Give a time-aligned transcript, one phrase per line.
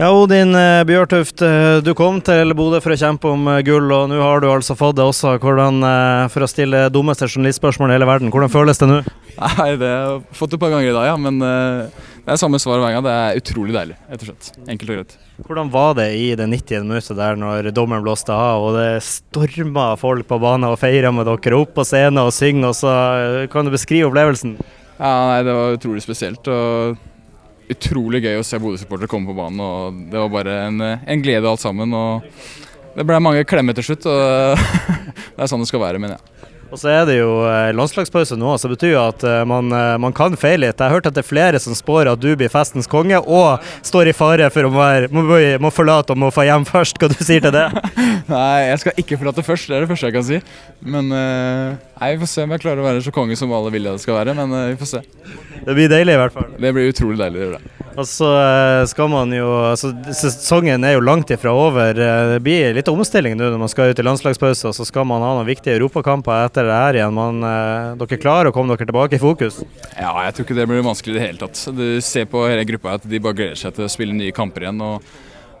[0.00, 3.90] Ja, Odin eh, Bjørtuft, eh, du kom til Bodø for å kjempe om eh, gull,
[3.92, 5.34] og nå har du altså fått det også.
[5.42, 5.84] Hvordan,
[6.32, 8.96] For å stille dummeste journalistspørsmål i hele verden, hvordan føles det nå?
[9.36, 11.18] Nei, Det har jeg fått et par ganger i dag, ja.
[11.20, 13.04] Men det er samme svar hver gang.
[13.04, 14.48] Det er utrolig deilig, rett og slett.
[14.72, 15.14] Enkelt og greit.
[15.50, 16.88] Hvordan var det i det 90.
[16.88, 21.28] minuttet der når dommeren blåste av, og det storma folk på banen og feira med
[21.28, 22.96] dere opp på scenen og synger, og så
[23.52, 24.56] kan du beskrive opplevelsen?
[24.96, 26.48] Ja, nei, Det var utrolig spesielt.
[26.48, 27.09] og
[27.74, 29.60] utrolig gøy å se Bodø-supportere komme på banen.
[29.60, 31.94] og Det var bare en, en, glede alt sammen.
[31.94, 32.26] og
[32.96, 34.08] Det ble mange klemmer til slutt.
[34.10, 34.58] og
[35.36, 36.39] Det er sånn det skal være, mener jeg.
[36.70, 39.72] Og så er det jo eh, landslagspause nå, så det betyr jo at eh, man,
[39.74, 40.78] eh, man, kan feile litt.
[40.78, 43.64] Jeg har hørt at det er flere som spår at du blir festens konge, og
[43.86, 45.24] står i fare for å være, må,
[45.62, 47.00] må forlate og må få hjem først.
[47.00, 47.66] Hva du sier til det?
[48.30, 49.66] Nei, jeg skal ikke forlate først.
[49.66, 50.40] Det er det første jeg kan si.
[50.86, 53.88] Men nei, vi får se om jeg klarer å være så konge som alle vil
[53.90, 54.36] det skal være.
[54.38, 55.02] Men vi får se.
[55.66, 56.52] Det blir deilig i hvert fall.
[56.54, 57.40] Det blir utrolig deilig.
[57.40, 57.89] det blir det.
[57.98, 61.96] Og så eh, skal man jo altså Sesongen er jo langt ifra over.
[61.96, 65.08] Eh, det blir litt omstilling nå når man skal ut i landslagspause, og så skal
[65.10, 67.16] man ha noen viktige europakamper etter det her igjen.
[67.16, 69.62] Man, eh, dere klarer å komme dere tilbake i fokus?
[69.96, 71.64] Ja, jeg tror ikke det blir vanskelig i det hele tatt.
[71.74, 74.68] Du ser på hele gruppa at de bare gleder seg til å spille nye kamper
[74.68, 74.84] igjen.
[74.86, 75.10] og,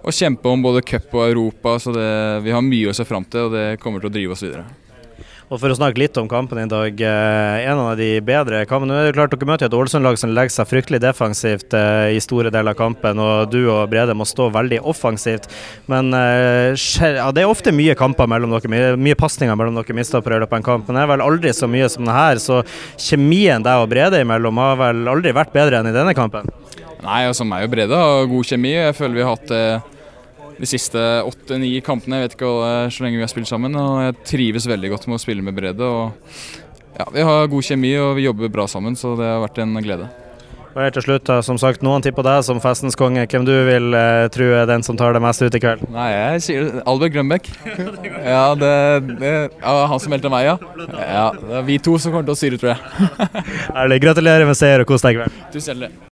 [0.00, 1.78] og kjempe om både cup og Europa.
[1.82, 2.10] så det,
[2.46, 4.68] Vi har mye å se fram til, og det kommer til å drive oss videre.
[5.50, 7.00] Og For å snakke litt om kampen i dag.
[7.02, 8.94] Eh, en av de bedre kampene.
[8.94, 12.20] Nå er det klart Dere møter et Ålesund-lag som legger seg fryktelig defensivt eh, i
[12.22, 13.18] store deler av kampen.
[13.18, 15.50] og Du og Brede må stå veldig offensivt.
[15.90, 19.98] Men eh, ja, det er ofte mye kamper mellom dere, mye, mye pasninger mellom dere
[19.98, 20.86] midtstoppere på løpet av en kamp.
[20.86, 22.42] Men det er vel aldri så mye som det her.
[22.46, 22.62] Så
[23.10, 26.46] kjemien deg og Brede imellom har vel aldri vært bedre enn i denne kampen?
[27.02, 28.76] Nei, altså meg og Brede har god kjemi.
[28.78, 29.98] Jeg føler vi har hatt
[30.60, 32.20] de siste åtte-ni kampene.
[32.20, 32.54] Jeg vet ikke
[32.92, 33.76] så lenge vi har spilt sammen.
[33.76, 35.84] og Jeg trives veldig godt med å spille med Brede.
[35.84, 36.12] og
[36.98, 39.80] ja, Vi har god kjemi og vi jobber bra sammen, så det har vært en
[39.80, 40.10] glede.
[40.70, 43.24] Og helt til slutt, som sagt, Noen tipper deg som festens konge.
[43.26, 45.82] Hvem du vil eh, tro er den som tar det meste ut i kveld?
[45.90, 47.50] Nei, jeg sier Albert Grønbæk.
[48.34, 48.70] ja, det,
[49.18, 50.54] det ja, han som meldte meg, ja.
[50.94, 51.26] ja.
[51.34, 53.34] Det er vi to som kommer til å styre, tror jeg.
[53.82, 53.98] Ærlig.
[54.06, 55.42] Gratulerer med seier og kos deg i kveld.
[55.50, 56.08] Tusen hjertelig.